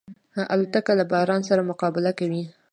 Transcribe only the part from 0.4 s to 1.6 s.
الوتکه له باران